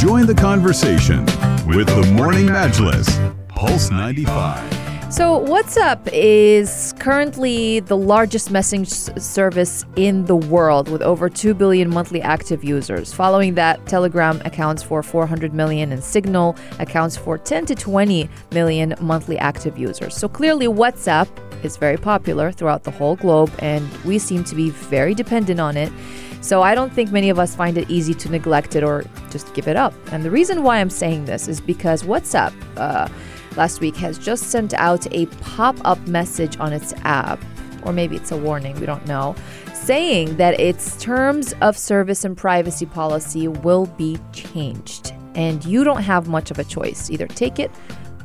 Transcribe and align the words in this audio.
Join 0.00 0.24
the 0.24 0.34
conversation 0.34 1.26
with 1.66 1.86
the 1.88 2.10
Morning 2.14 2.46
Majlis, 2.46 3.06
Pulse 3.48 3.90
95. 3.90 5.12
So, 5.12 5.44
WhatsApp 5.44 6.08
is 6.10 6.94
currently 6.98 7.80
the 7.80 7.98
largest 7.98 8.48
messaging 8.48 9.20
service 9.20 9.84
in 9.96 10.24
the 10.24 10.36
world 10.36 10.88
with 10.88 11.02
over 11.02 11.28
2 11.28 11.52
billion 11.52 11.90
monthly 11.90 12.22
active 12.22 12.64
users. 12.64 13.12
Following 13.12 13.56
that, 13.56 13.84
Telegram 13.84 14.40
accounts 14.46 14.82
for 14.82 15.02
400 15.02 15.52
million 15.52 15.92
and 15.92 16.02
Signal 16.02 16.56
accounts 16.78 17.18
for 17.18 17.36
10 17.36 17.66
to 17.66 17.74
20 17.74 18.26
million 18.52 18.94
monthly 19.02 19.36
active 19.36 19.76
users. 19.76 20.16
So, 20.16 20.30
clearly, 20.30 20.66
WhatsApp 20.66 21.28
is 21.62 21.76
very 21.76 21.98
popular 21.98 22.52
throughout 22.52 22.84
the 22.84 22.90
whole 22.90 23.16
globe, 23.16 23.52
and 23.58 23.86
we 24.04 24.18
seem 24.18 24.44
to 24.44 24.54
be 24.54 24.70
very 24.70 25.12
dependent 25.14 25.60
on 25.60 25.76
it. 25.76 25.92
So 26.40 26.62
I 26.62 26.74
don't 26.74 26.92
think 26.92 27.12
many 27.12 27.28
of 27.28 27.38
us 27.38 27.54
find 27.54 27.76
it 27.76 27.88
easy 27.90 28.14
to 28.14 28.30
neglect 28.30 28.74
it 28.74 28.82
or 28.82 29.04
just 29.30 29.52
give 29.54 29.68
it 29.68 29.76
up. 29.76 29.92
And 30.10 30.24
the 30.24 30.30
reason 30.30 30.62
why 30.62 30.78
I'm 30.78 30.90
saying 30.90 31.26
this 31.26 31.48
is 31.48 31.60
because 31.60 32.02
WhatsApp 32.02 32.52
uh, 32.76 33.08
last 33.56 33.80
week 33.80 33.96
has 33.96 34.18
just 34.18 34.44
sent 34.44 34.72
out 34.74 35.06
a 35.14 35.26
pop 35.26 35.76
up 35.84 35.98
message 36.06 36.58
on 36.58 36.72
its 36.72 36.94
app, 37.04 37.44
or 37.82 37.92
maybe 37.92 38.16
it's 38.16 38.32
a 38.32 38.36
warning, 38.36 38.78
we 38.80 38.86
don't 38.86 39.06
know, 39.06 39.34
saying 39.74 40.36
that 40.36 40.58
its 40.58 40.96
terms 40.96 41.54
of 41.60 41.76
service 41.76 42.24
and 42.24 42.36
privacy 42.36 42.86
policy 42.86 43.48
will 43.48 43.86
be 43.86 44.18
changed. 44.32 45.12
And 45.34 45.64
you 45.64 45.84
don't 45.84 46.02
have 46.02 46.26
much 46.26 46.50
of 46.50 46.58
a 46.58 46.64
choice. 46.64 47.10
Either 47.10 47.26
take 47.26 47.58
it 47.58 47.70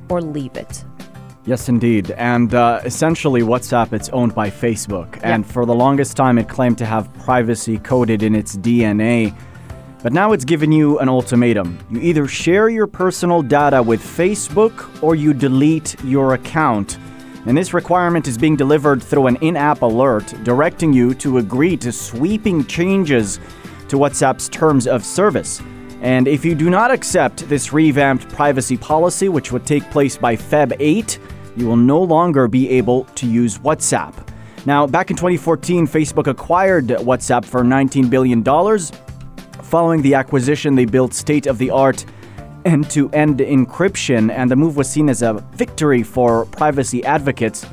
or 0.10 0.22
leave 0.22 0.56
it. 0.56 0.84
Yes, 1.46 1.70
indeed. 1.70 2.10
And 2.12 2.56
uh, 2.56 2.82
essentially, 2.86 3.42
WhatsApp 3.42 3.94
it's 3.94 4.10
owned 4.10 4.34
by 4.34 4.50
Facebook, 4.50 5.20
and 5.22 5.46
for 5.46 5.68
the 5.68 5.76
longest 5.76 6.18
time, 6.18 6.40
it 6.40 6.50
claimed 6.50 6.80
to 6.80 6.86
have 6.86 7.14
privacy 7.14 7.78
coded 7.78 8.24
in 8.24 8.34
its 8.34 8.58
DNA. 8.58 9.36
But 10.02 10.12
now 10.12 10.32
it's 10.32 10.46
given 10.46 10.72
you 10.72 10.98
an 11.00 11.10
ultimatum. 11.10 11.78
You 11.92 12.00
either 12.00 12.28
share 12.28 12.70
your 12.70 12.88
personal 12.88 13.44
data 13.44 13.82
with 13.82 14.02
Facebook 14.02 15.04
or 15.04 15.16
you 15.16 15.34
delete 15.34 15.96
your 16.04 16.34
account. 16.34 16.98
And 17.46 17.56
this 17.56 17.76
requirement 17.76 18.28
is 18.28 18.40
being 18.40 18.56
delivered 18.56 19.02
through 19.04 19.28
an 19.28 19.36
in 19.38 19.56
app 19.56 19.84
alert 19.84 20.34
directing 20.44 20.94
you 20.94 21.14
to 21.16 21.38
agree 21.38 21.78
to 21.78 21.92
sweeping 21.92 22.66
changes 22.66 23.40
to 23.88 23.98
WhatsApp's 23.98 24.50
terms 24.50 24.88
of 24.88 25.06
service. 25.06 25.62
And 26.02 26.28
if 26.28 26.44
you 26.44 26.56
do 26.56 26.70
not 26.70 26.92
accept 26.92 27.48
this 27.50 27.72
revamped 27.72 28.30
privacy 28.30 28.78
policy, 28.78 29.30
which 29.30 29.52
would 29.52 29.66
take 29.66 29.90
place 29.92 30.18
by 30.18 30.36
Feb 30.36 30.76
8, 30.80 31.20
you 31.56 31.68
will 31.68 31.78
no 31.78 32.02
longer 32.02 32.48
be 32.48 32.70
able 32.70 33.06
to 33.16 33.28
use 33.28 33.58
WhatsApp. 33.60 34.14
Now, 34.66 34.88
back 34.88 35.12
in 35.12 35.16
2014, 35.16 35.88
Facebook 35.88 36.28
acquired 36.28 36.88
WhatsApp 36.88 37.46
for 37.46 37.64
$19 37.64 38.10
billion. 38.10 38.44
Following 39.64 40.02
the 40.02 40.16
acquisition, 40.16 40.76
they 40.76 40.86
built 40.86 41.14
state 41.14 41.48
of 41.48 41.58
the 41.58 41.70
art 41.70 42.06
end 42.66 42.90
to 42.90 43.10
end 43.12 43.40
encryption, 43.40 44.32
and 44.32 44.50
the 44.50 44.56
move 44.56 44.76
was 44.76 44.90
seen 44.90 45.08
as 45.08 45.22
a 45.22 45.34
victory 45.54 46.02
for 46.02 46.46
privacy 46.48 47.04
advocates. 47.06 47.64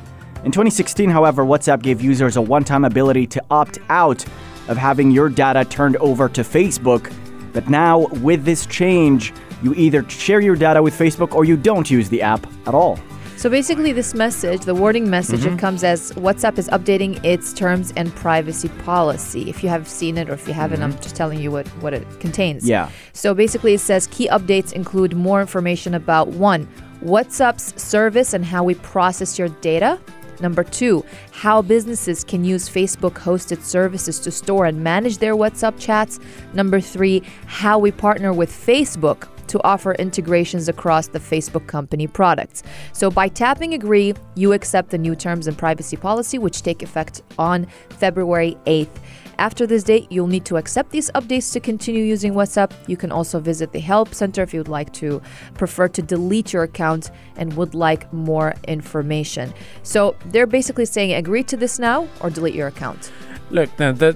In 0.43 0.51
2016, 0.51 1.09
however, 1.09 1.43
WhatsApp 1.43 1.81
gave 1.81 2.01
users 2.01 2.35
a 2.35 2.41
one 2.41 2.63
time 2.63 2.85
ability 2.85 3.27
to 3.27 3.43
opt 3.49 3.79
out 3.89 4.23
of 4.67 4.77
having 4.77 5.09
your 5.09 5.29
data 5.29 5.65
turned 5.65 5.97
over 5.97 6.29
to 6.29 6.41
Facebook. 6.41 7.11
But 7.53 7.69
now, 7.69 8.07
with 8.21 8.43
this 8.43 8.65
change, 8.65 9.33
you 9.61 9.73
either 9.75 10.07
share 10.09 10.41
your 10.41 10.55
data 10.55 10.81
with 10.81 10.97
Facebook 10.97 11.33
or 11.33 11.45
you 11.45 11.57
don't 11.57 11.89
use 11.89 12.09
the 12.09 12.21
app 12.21 12.45
at 12.67 12.73
all. 12.73 12.99
So 13.43 13.49
basically, 13.49 13.91
this 13.91 14.13
message, 14.13 14.61
the 14.61 14.73
wording 14.73 15.09
message, 15.09 15.41
Mm-hmm. 15.41 15.55
it 15.55 15.59
comes 15.59 15.83
as 15.83 16.13
WhatsApp 16.13 16.57
is 16.57 16.69
updating 16.69 17.21
its 17.25 17.51
terms 17.51 17.91
and 17.97 18.15
privacy 18.15 18.69
policy. 18.85 19.49
If 19.49 19.61
you 19.61 19.67
have 19.67 19.85
seen 19.85 20.17
it 20.17 20.29
or 20.29 20.33
if 20.35 20.47
you 20.47 20.53
haven't, 20.53 20.81
I'm 20.81 20.93
just 20.99 21.13
telling 21.13 21.41
you 21.41 21.51
what, 21.51 21.67
what 21.81 21.93
it 21.93 22.07
contains. 22.21 22.63
Mm-hmm. 22.63 22.69
Yeah. 22.69 22.89
So 23.11 23.33
basically, 23.33 23.73
it 23.73 23.81
says 23.81 24.07
key 24.07 24.29
updates 24.29 24.71
include 24.71 25.13
more 25.13 25.41
information 25.41 25.93
about 25.93 26.29
one, 26.29 26.69
WhatsApp's 27.03 27.83
service 27.83 28.33
and 28.33 28.45
how 28.45 28.63
we 28.63 28.75
process 28.75 29.37
your 29.37 29.49
data. 29.49 29.99
Number 30.39 30.63
two, 30.63 31.03
how 31.31 31.61
businesses 31.61 32.23
can 32.23 32.45
use 32.45 32.69
Facebook 32.69 33.15
hosted 33.15 33.61
services 33.61 34.19
to 34.21 34.31
store 34.31 34.67
and 34.67 34.81
manage 34.81 35.17
their 35.17 35.35
WhatsApp 35.35 35.77
chats. 35.77 36.17
Number 36.53 36.79
three, 36.79 37.21
how 37.47 37.77
we 37.77 37.91
partner 37.91 38.31
with 38.31 38.49
Facebook 38.49 39.27
to 39.53 39.63
offer 39.63 39.93
integrations 39.93 40.67
across 40.67 41.09
the 41.09 41.19
Facebook 41.19 41.67
company 41.67 42.07
products. 42.07 42.63
So 42.91 43.11
by 43.11 43.27
tapping 43.27 43.75
agree, 43.75 44.15
you 44.33 44.51
accept 44.53 44.89
the 44.89 44.97
new 44.97 45.15
terms 45.15 45.45
and 45.45 45.55
privacy 45.55 45.95
policy, 45.95 46.39
which 46.39 46.63
take 46.63 46.81
effect 46.81 47.21
on 47.37 47.67
February 47.89 48.57
8th. 48.65 48.97
After 49.37 49.67
this 49.67 49.83
date, 49.83 50.07
you'll 50.09 50.25
need 50.25 50.43
to 50.45 50.57
accept 50.57 50.89
these 50.89 51.11
updates 51.11 51.53
to 51.53 51.59
continue 51.59 52.03
using 52.03 52.33
WhatsApp. 52.33 52.71
You 52.87 52.97
can 52.97 53.11
also 53.11 53.39
visit 53.39 53.71
the 53.73 53.79
Help 53.79 54.15
Center 54.15 54.41
if 54.41 54.55
you 54.55 54.59
would 54.59 54.69
like 54.69 54.91
to 54.93 55.21
prefer 55.53 55.87
to 55.89 56.01
delete 56.01 56.51
your 56.51 56.63
account 56.63 57.11
and 57.35 57.53
would 57.53 57.75
like 57.75 58.11
more 58.11 58.55
information. 58.67 59.53
So 59.83 60.15
they're 60.25 60.47
basically 60.47 60.85
saying 60.85 61.13
agree 61.13 61.43
to 61.43 61.57
this 61.57 61.77
now 61.77 62.07
or 62.21 62.31
delete 62.31 62.55
your 62.55 62.69
account. 62.69 63.11
Look, 63.51 63.69
now 63.77 63.91
the 63.91 64.13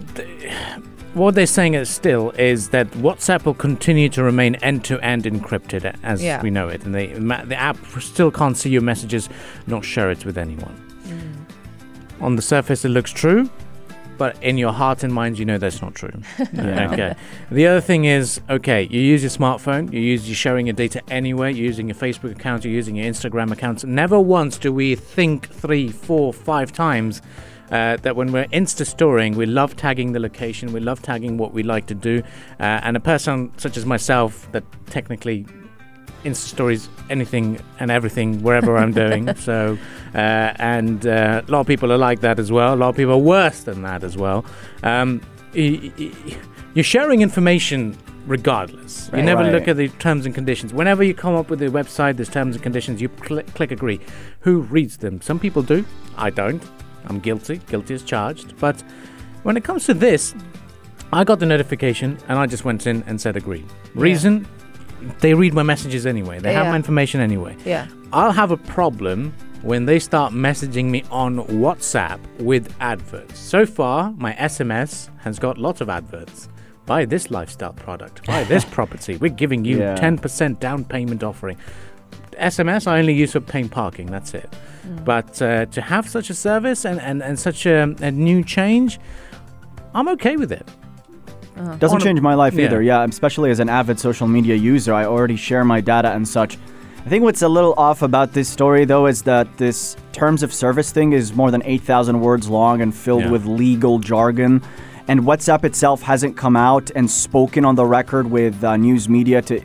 what 1.18 1.36
they're 1.36 1.46
saying 1.46 1.74
is 1.74 1.90
still 1.90 2.32
is 2.32 2.70
that 2.70 2.88
WhatsApp 2.92 3.46
will 3.46 3.54
continue 3.54 4.10
to 4.10 4.24
remain 4.24 4.56
end-to-end 4.56 5.24
encrypted 5.26 5.96
as 6.04 6.24
Yeah. 6.24 6.42
we 6.42 6.50
know 6.50 6.68
it, 6.70 6.84
and 6.86 6.94
the 6.96 7.08
the 7.46 7.56
app 7.60 7.78
still 8.00 8.32
can't 8.32 8.56
see 8.58 8.70
your 8.70 8.82
messages, 8.84 9.30
nor 9.68 9.84
share 9.84 10.12
it 10.12 10.26
with 10.26 10.38
anyone. 10.38 10.76
Mm. 11.08 12.24
On 12.24 12.36
the 12.36 12.42
surface, 12.42 12.86
it 12.86 12.90
looks 12.90 13.12
true, 13.12 13.50
but 14.18 14.42
in 14.42 14.58
your 14.58 14.74
heart 14.74 15.04
and 15.04 15.14
mind, 15.14 15.38
you 15.38 15.46
know 15.46 15.58
that's 15.58 15.82
not 15.82 15.94
true. 15.96 16.14
Yeah. 16.54 16.90
Okay. 16.94 17.16
The 17.52 17.68
other 17.68 17.82
thing 17.82 18.06
is, 18.06 18.42
okay, 18.50 18.88
you 18.90 19.00
use 19.02 19.22
your 19.22 19.30
smartphone, 19.30 19.92
you 19.94 20.00
use 20.00 20.28
you're 20.28 20.36
sharing 20.36 20.66
your 20.68 20.74
data 20.74 21.02
anywhere, 21.10 21.50
you're 21.50 21.66
using 21.66 21.88
your 21.88 21.96
Facebook 21.96 22.32
account, 22.32 22.64
you're 22.66 22.74
using 22.74 22.96
your 22.96 23.06
Instagram 23.12 23.52
accounts. 23.52 23.84
Never 23.84 24.20
once 24.20 24.58
do 24.58 24.72
we 24.74 24.96
think 24.96 25.48
three, 25.50 25.90
four, 25.90 26.34
five 26.34 26.72
times 26.72 27.22
uh, 27.72 27.98
that 27.98 28.16
when 28.16 28.32
we're 28.32 28.46
Insta 28.48 28.86
storing, 28.86 29.36
we 29.36 29.46
love 29.46 29.76
tagging 29.76 30.14
the 30.14 30.20
location, 30.20 30.72
we 30.74 30.80
love 30.80 31.02
tagging 31.02 31.38
what 31.38 31.54
we 31.54 31.64
like 31.64 31.86
to 31.88 31.96
do, 31.96 32.22
uh, 32.60 32.64
and 32.84 32.96
a 32.98 33.00
person 33.00 33.52
such 33.58 33.78
as 33.78 33.86
myself 33.86 34.50
that 34.54 34.64
technically 34.88 35.46
Insta 36.24 36.48
stories 36.48 36.90
anything 37.10 37.60
and 37.80 37.92
everything 37.92 38.42
wherever 38.42 38.78
I'm 38.78 38.92
doing. 38.92 39.34
So, 39.38 39.78
uh, 40.16 40.18
and 40.18 41.06
uh, 41.06 41.42
a 41.48 41.52
lot 41.52 41.62
of 41.62 41.68
people 41.68 41.92
are 41.94 41.98
like 41.98 42.22
that 42.22 42.40
as 42.40 42.52
well. 42.52 42.74
A 42.74 42.76
lot 42.76 42.90
of 42.90 42.96
people 42.96 43.14
are 43.14 43.18
worse 43.18 43.64
than 43.64 43.82
that 43.84 44.04
as 44.04 44.18
well. 44.18 44.44
Um, 44.84 45.22
y- 45.56 45.92
y- 45.98 46.12
y- 46.26 46.38
you're 46.74 46.84
sharing 46.84 47.22
information 47.22 47.96
regardless. 48.26 49.10
You 49.16 49.22
never 49.22 49.44
Right. 49.44 49.54
look 49.54 49.68
at 49.70 49.78
the 49.78 49.88
terms 50.00 50.26
and 50.26 50.36
conditions. 50.36 50.74
Whenever 50.74 51.02
you 51.04 51.14
come 51.14 51.34
up 51.36 51.50
with 51.50 51.62
a 51.62 51.68
website, 51.68 52.18
there's 52.18 52.30
terms 52.30 52.56
and 52.56 52.64
conditions. 52.64 53.02
You 53.02 53.10
cl- 53.26 53.44
click 53.56 53.72
agree. 53.72 54.00
Who 54.42 54.62
reads 54.62 54.98
them? 54.98 55.22
Some 55.22 55.40
people 55.40 55.62
do. 55.62 55.86
I 56.18 56.30
don't. 56.30 56.62
I'm 57.08 57.20
guilty. 57.20 57.58
Guilty 57.68 57.94
as 57.96 58.04
charged. 58.04 58.58
But 58.60 58.82
when 59.44 59.58
it 59.58 59.64
comes 59.64 59.86
to 59.86 59.94
this, 59.94 60.36
I 61.14 61.24
got 61.24 61.40
the 61.40 61.46
notification 61.46 62.18
and 62.28 62.38
I 62.38 62.46
just 62.48 62.66
went 62.66 62.86
in 62.88 63.04
and 63.08 63.20
said 63.20 63.36
agree. 63.38 63.66
Reason? 63.96 64.46
They 65.22 65.34
read 65.34 65.54
my 65.54 65.64
messages 65.64 66.06
anyway. 66.06 66.40
They 66.40 66.54
have 66.54 66.66
Yeah. 66.66 66.72
my 66.72 66.76
information 66.76 67.22
anyway. 67.22 67.56
Yeah. 67.66 67.88
I'll 68.12 68.32
have 68.32 68.52
a 68.52 68.58
problem 68.58 69.34
when 69.62 69.86
they 69.86 70.00
start 70.00 70.34
messaging 70.34 70.86
me 70.86 71.04
on 71.12 71.38
WhatsApp 71.48 72.20
with 72.40 72.74
adverts. 72.80 73.40
So 73.40 73.66
far, 73.66 74.14
my 74.18 74.34
SMS 74.34 75.10
has 75.20 75.40
got 75.40 75.58
lots 75.58 75.82
of 75.82 75.90
adverts. 75.90 76.50
Buy 76.86 77.06
this 77.06 77.32
lifestyle 77.32 77.74
product. 77.74 78.26
Buy 78.26 78.44
this 78.46 78.66
property. 78.78 79.18
We're 79.18 79.30
giving 79.34 79.66
you 79.66 79.80
Yeah. 79.80 79.96
10% 79.96 80.60
down 80.60 80.84
payment 80.86 81.24
offering. 81.24 81.58
SMS 82.38 82.88
I 82.88 83.00
only 83.00 83.14
use 83.14 83.32
for 83.34 83.40
paying 83.42 83.70
parking. 83.70 84.08
That's 84.08 84.34
it. 84.34 84.52
But 85.04 85.42
uh, 85.42 85.66
to 85.68 85.82
have 85.82 86.08
such 86.10 86.30
a 86.30 86.34
service 86.34 86.86
and, 86.86 87.00
and, 87.02 87.22
and 87.22 87.38
such 87.38 87.66
a, 87.66 87.96
a 88.02 88.12
new 88.12 88.44
change, 88.44 89.00
I'm 89.94 90.08
okay 90.10 90.38
with 90.38 90.52
it. 90.52 90.68
Doesn't 91.80 91.98
On 91.98 92.02
change 92.02 92.22
my 92.22 92.36
life 92.36 92.54
yeah. 92.54 92.66
either. 92.66 92.82
Yeah, 92.82 93.04
especially 93.04 93.50
as 93.50 93.60
an 93.60 93.68
avid 93.68 94.00
social 94.00 94.28
media 94.28 94.56
user, 94.56 94.94
I 94.94 95.06
already 95.06 95.36
share 95.36 95.66
my 95.66 95.82
data 95.82 96.12
and 96.12 96.28
such. 96.28 96.58
I 97.06 97.10
think 97.10 97.24
what's 97.24 97.42
a 97.42 97.48
little 97.50 97.74
off 97.78 98.02
about 98.02 98.34
this 98.34 98.48
story, 98.48 98.86
though, 98.86 99.08
is 99.08 99.24
that 99.24 99.58
this 99.58 99.96
terms 100.12 100.44
of 100.44 100.54
service 100.54 100.92
thing 100.92 101.14
is 101.14 101.34
more 101.34 101.50
than 101.52 101.64
8,000 101.64 102.20
words 102.20 102.48
long 102.50 102.82
and 102.82 102.94
filled 102.94 103.24
Yeah. 103.24 103.32
with 103.32 103.46
legal 103.46 103.98
jargon. 103.98 104.62
And 105.08 105.22
WhatsApp 105.22 105.64
itself 105.64 106.02
hasn't 106.02 106.36
come 106.38 106.56
out 106.56 106.92
and 106.96 107.10
spoken 107.10 107.66
on 107.66 107.76
the 107.76 107.86
record 107.86 108.30
with 108.30 108.62
uh, 108.64 108.76
news 108.78 109.08
media 109.08 109.42
to 109.44 109.62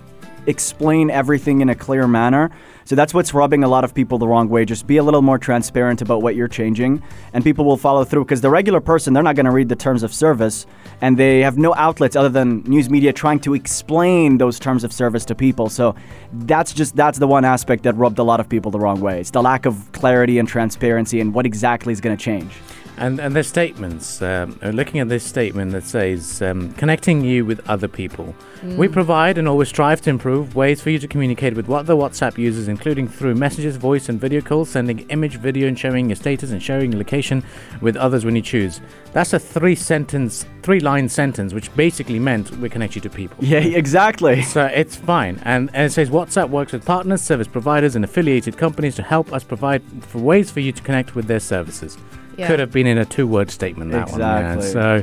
explain 0.47 1.11
everything 1.11 1.61
in 1.61 1.69
a 1.69 1.75
clear 1.75 2.07
manner. 2.07 2.51
So 2.85 2.97
that's 2.97 3.15
what's 3.15 3.33
rubbing 3.33 3.63
a 3.63 3.69
lot 3.69 3.85
of 3.85 3.95
people 3.95 4.19
the 4.19 4.27
wrong 4.27 4.49
way. 4.49 4.65
Just 4.65 4.87
be 4.87 4.97
a 4.97 5.03
little 5.03 5.23
more 5.23 5.39
transparent 5.39 6.03
about 6.03 6.21
what 6.21 6.35
you're 6.35 6.49
changing, 6.49 7.03
and 7.33 7.45
people 7.45 7.65
will 7.65 7.77
follow 7.77 8.05
through. 8.05 8.25
Because 8.25 8.41
the 8.41 8.51
regular 8.51 8.81
person, 8.81 9.15
they're 9.15 9.23
not 9.23 9.37
going 9.37 9.47
to 9.47 9.53
read 9.53 9.69
the 9.69 9.77
terms 9.77 10.03
of 10.03 10.13
service, 10.13 10.67
and 11.01 11.17
they 11.17 11.41
have 11.41 11.57
no 11.57 11.75
outlets 11.75 12.17
other 12.17 12.29
than 12.29 12.63
news 12.65 12.91
media 12.91 13.13
trying 13.13 13.39
to 13.41 13.55
explain 13.55 14.39
those 14.39 14.59
terms 14.59 14.83
of 14.85 14.93
service 14.93 15.25
to 15.27 15.35
people. 15.35 15.69
So 15.69 15.95
that's 16.33 16.73
just 16.73 16.97
that's 16.97 17.19
the 17.19 17.29
one 17.29 17.45
aspect 17.45 17.85
that 17.85 17.97
rubbed 17.97 18.19
a 18.19 18.25
lot 18.25 18.41
of 18.41 18.49
people 18.49 18.71
the 18.71 18.81
wrong 18.81 19.01
way. 19.01 19.21
It's 19.21 19.31
the 19.31 19.43
lack 19.43 19.65
of 19.65 19.93
clarity 19.93 20.39
and 20.39 20.49
transparency 20.49 21.21
and 21.21 21.33
what 21.33 21.47
exactly 21.47 21.93
is 21.93 22.01
going 22.01 22.17
to 22.17 22.23
change. 22.23 22.53
And 22.97 23.21
and 23.21 23.35
there's 23.35 23.47
statements. 23.47 24.21
Um, 24.23 24.59
uh, 24.63 24.69
looking 24.69 25.01
at 25.01 25.09
this 25.09 25.25
statement 25.25 25.73
that 25.73 25.85
says 25.85 26.43
um, 26.43 26.73
connecting 26.75 27.23
you 27.25 27.45
with 27.45 27.61
other 27.69 27.89
people. 27.89 28.35
We 28.63 28.87
provide 28.87 29.39
and 29.39 29.49
always 29.49 29.69
strive 29.69 30.01
to 30.03 30.11
improve 30.11 30.55
ways 30.55 30.81
for 30.81 30.91
you 30.91 31.01
to 31.01 31.09
communicate 31.09 31.57
with 31.57 31.67
what 31.67 31.81
other 31.81 31.95
WhatsApp 31.95 32.39
users, 32.39 32.69
including 32.69 33.09
through 33.09 33.35
messages, 33.35 33.77
voice, 33.77 34.09
and 34.09 34.21
video 34.21 34.41
calls, 34.41 34.71
sending 34.71 35.01
image, 35.11 35.37
video, 35.37 35.67
and 35.67 35.77
showing 35.77 36.09
your 36.09 36.15
status 36.15 36.53
and 36.53 36.63
sharing 36.63 36.93
your 36.93 36.99
location 36.99 37.43
with 37.81 37.97
others 37.97 38.25
when 38.25 38.37
you 38.37 38.43
choose. 38.43 38.81
That's 39.13 39.33
a 39.33 39.39
three 39.41 39.75
sentence, 39.75 40.47
three 40.63 40.79
line 40.79 41.09
sentence, 41.09 41.53
which 41.53 41.75
basically 41.75 42.21
meant 42.21 42.53
we 42.59 42.69
connect 42.69 42.95
you 42.95 43.01
to 43.01 43.11
people. 43.11 43.37
Yeah, 43.53 43.59
exactly. 43.59 44.41
So 44.43 44.65
it's 44.65 44.97
fine. 44.97 45.39
And, 45.43 45.69
and 45.75 45.87
it 45.87 45.91
says 45.91 46.09
WhatsApp 46.09 46.49
works 46.49 46.73
with 46.73 46.87
partners, 46.87 47.21
service 47.21 47.49
providers, 47.49 47.97
and 47.97 48.05
affiliated 48.05 48.57
companies 48.57 48.95
to 48.97 49.03
help 49.03 49.33
us 49.33 49.45
provide 49.45 49.83
for 50.05 50.19
ways 50.19 50.51
for 50.51 50.61
you 50.61 50.73
to 50.73 50.83
connect 50.83 51.15
with 51.15 51.27
their 51.27 51.41
services. 51.41 51.99
Yeah. 52.37 52.47
Could 52.47 52.61
have 52.61 52.73
been 52.73 52.87
in 52.87 52.99
a 52.99 53.05
two 53.05 53.27
word 53.27 53.51
statement, 53.51 53.93
that 53.93 54.09
Exactly. 54.09 54.23
one. 54.57 54.65
Yeah. 54.65 55.03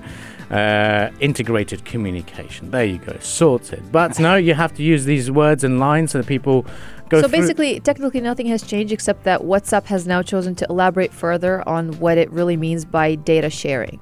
So 0.49 0.55
uh, 0.55 1.11
integrated 1.19 1.85
communication. 1.85 2.71
There 2.71 2.85
you 2.85 2.97
go. 2.97 3.17
Sorted. 3.19 3.91
But 3.91 4.19
no, 4.19 4.35
you 4.35 4.53
have 4.53 4.73
to 4.75 4.83
use 4.83 5.05
these 5.05 5.29
words 5.29 5.63
and 5.63 5.79
lines 5.79 6.11
so 6.11 6.19
that 6.19 6.27
people 6.27 6.65
go 7.09 7.21
so 7.21 7.27
through. 7.27 7.39
basically, 7.39 7.79
technically, 7.79 8.21
nothing 8.21 8.47
has 8.47 8.63
changed 8.63 8.91
except 8.91 9.23
that 9.25 9.41
WhatsApp 9.41 9.85
has 9.85 10.07
now 10.07 10.21
chosen 10.21 10.55
to 10.55 10.65
elaborate 10.69 11.13
further 11.13 11.67
on 11.67 11.99
what 11.99 12.17
it 12.17 12.31
really 12.31 12.57
means 12.57 12.85
by 12.85 13.15
data 13.15 13.49
sharing. 13.49 13.99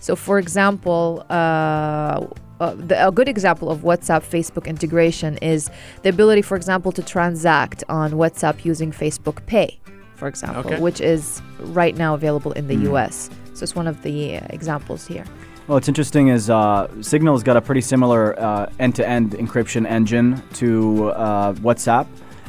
So, 0.00 0.14
for 0.14 0.38
example, 0.38 1.26
uh, 1.28 2.26
uh, 2.60 2.74
the, 2.74 3.06
a 3.06 3.10
good 3.10 3.28
example 3.28 3.70
of 3.70 3.80
WhatsApp 3.80 4.22
Facebook 4.24 4.66
integration 4.66 5.36
is 5.38 5.70
the 6.02 6.08
ability, 6.08 6.42
for 6.42 6.56
example, 6.56 6.92
to 6.92 7.02
transact 7.02 7.84
on 7.88 8.12
WhatsApp 8.12 8.64
using 8.64 8.92
Facebook 8.92 9.44
Pay, 9.46 9.80
for 10.18 10.28
example, 10.28 10.60
Okay. 10.60 10.80
which 10.80 11.00
is 11.00 11.40
right 11.60 11.96
now 11.96 12.14
available 12.14 12.52
in 12.52 12.66
the 12.66 12.76
Mm. 12.76 12.92
US. 12.92 13.30
So, 13.54 13.62
it's 13.62 13.74
one 13.76 13.86
of 13.86 14.02
the 14.02 14.36
uh, 14.36 14.40
examples 14.50 15.06
here. 15.06 15.24
Well, 15.66 15.76
what's 15.76 15.88
interesting 15.88 16.28
is 16.28 16.48
uh, 16.50 16.88
Signal's 17.00 17.42
got 17.42 17.56
a 17.56 17.60
pretty 17.60 17.80
similar 17.82 18.38
uh, 18.40 18.66
end-to-end 18.78 19.32
encryption 19.32 19.86
engine 19.86 20.42
to 20.54 21.10
uh, 21.10 21.52
WhatsApp, 21.54 22.06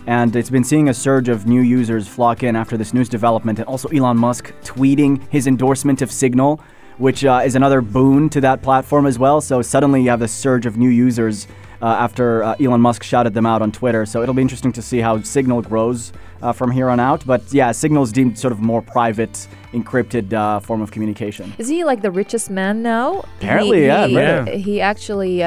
and 0.07 0.35
it's 0.35 0.49
been 0.49 0.63
seeing 0.63 0.89
a 0.89 0.93
surge 0.93 1.27
of 1.29 1.45
new 1.45 1.61
users 1.61 2.07
flock 2.07 2.43
in 2.43 2.55
after 2.55 2.77
this 2.77 2.93
news 2.93 3.09
development, 3.09 3.59
and 3.59 3.67
also 3.67 3.87
Elon 3.89 4.17
Musk 4.17 4.53
tweeting 4.63 5.19
his 5.29 5.47
endorsement 5.47 6.01
of 6.01 6.11
Signal, 6.11 6.61
which 6.97 7.23
uh, 7.25 7.41
is 7.45 7.55
another 7.55 7.81
boon 7.81 8.29
to 8.29 8.41
that 8.41 8.61
platform 8.61 9.05
as 9.05 9.17
well. 9.19 9.41
So 9.41 9.61
suddenly 9.61 10.01
you 10.03 10.09
have 10.09 10.19
this 10.19 10.31
surge 10.33 10.65
of 10.65 10.77
new 10.77 10.89
users 10.89 11.47
uh, 11.81 11.85
after 11.85 12.43
uh, 12.43 12.55
Elon 12.59 12.81
Musk 12.81 13.03
shouted 13.03 13.33
them 13.33 13.45
out 13.45 13.61
on 13.61 13.71
Twitter. 13.71 14.05
So 14.05 14.21
it'll 14.21 14.35
be 14.35 14.41
interesting 14.41 14.71
to 14.73 14.81
see 14.81 14.99
how 14.99 15.21
Signal 15.21 15.61
grows 15.61 16.11
uh, 16.41 16.51
from 16.53 16.71
here 16.71 16.89
on 16.89 16.99
out. 16.99 17.25
But 17.25 17.41
yeah, 17.53 17.71
Signal's 17.71 18.11
deemed 18.11 18.37
sort 18.37 18.51
of 18.51 18.59
more 18.59 18.81
private, 18.81 19.47
encrypted 19.73 20.33
uh, 20.33 20.59
form 20.59 20.81
of 20.81 20.91
communication. 20.91 21.53
Is 21.57 21.67
he 21.67 21.83
like 21.83 22.01
the 22.01 22.11
richest 22.11 22.49
man 22.49 22.81
now? 22.81 23.19
Apparently, 23.37 23.81
he, 23.81 23.85
yeah, 23.85 24.07
He, 24.07 24.13
yeah. 24.13 24.45
he 24.45 24.81
actually. 24.81 25.43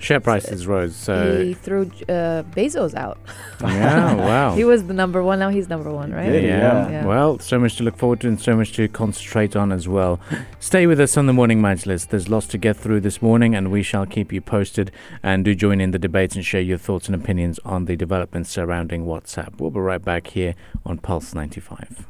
Share 0.00 0.20
prices 0.20 0.66
rose. 0.66 0.94
So 0.94 1.42
he 1.44 1.54
threw 1.54 1.82
uh, 2.08 2.42
Bezos 2.54 2.94
out. 2.94 3.18
yeah, 3.60 4.14
wow. 4.14 4.54
He 4.54 4.64
was 4.64 4.86
the 4.86 4.94
number 4.94 5.22
one. 5.22 5.38
Now 5.38 5.48
he's 5.48 5.68
number 5.68 5.90
one, 5.92 6.12
right? 6.12 6.30
Did 6.30 6.42
he? 6.42 6.48
Yeah. 6.48 6.88
Yeah. 6.88 7.04
Well, 7.04 7.38
so 7.38 7.58
much 7.58 7.76
to 7.76 7.82
look 7.84 7.96
forward 7.96 8.20
to 8.20 8.28
and 8.28 8.40
so 8.40 8.56
much 8.56 8.72
to 8.74 8.88
concentrate 8.88 9.56
on 9.56 9.72
as 9.72 9.88
well. 9.88 10.20
Stay 10.60 10.86
with 10.86 11.00
us 11.00 11.16
on 11.16 11.26
the 11.26 11.32
morning 11.32 11.60
Majlis. 11.60 12.08
There's 12.08 12.28
lots 12.28 12.46
to 12.48 12.58
get 12.58 12.76
through 12.76 13.00
this 13.00 13.20
morning 13.20 13.54
and 13.54 13.70
we 13.70 13.82
shall 13.82 14.06
keep 14.06 14.32
you 14.32 14.40
posted. 14.40 14.90
And 15.22 15.44
do 15.44 15.54
join 15.54 15.80
in 15.80 15.90
the 15.90 15.98
debates 15.98 16.36
and 16.36 16.44
share 16.44 16.60
your 16.60 16.78
thoughts 16.78 17.08
and 17.08 17.14
opinions 17.14 17.58
on 17.64 17.86
the 17.86 17.96
developments 17.96 18.50
surrounding 18.50 19.04
WhatsApp. 19.04 19.58
We'll 19.60 19.70
be 19.70 19.80
right 19.80 20.02
back 20.02 20.28
here 20.28 20.54
on 20.86 20.98
Pulse 20.98 21.34
95. 21.34 22.06